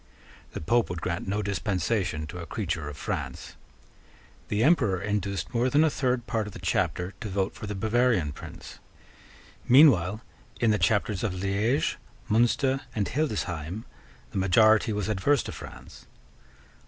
[0.53, 3.55] The Pope would grant no dispensation to a creature of France.
[4.47, 7.75] The Emperor induced more than a third part of the Chapter to vote for the
[7.75, 8.79] Bavarian prince.
[9.67, 10.21] Meanwhile,
[10.59, 13.85] in the Chapters of Liege, Munster, and Hildesheim,
[14.31, 16.07] the majority was adverse to France.